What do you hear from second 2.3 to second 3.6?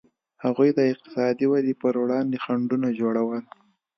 خنډونه جوړول.